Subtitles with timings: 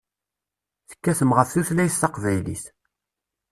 [0.89, 2.63] Tekkatem ɣef tutlayt taqbaylit.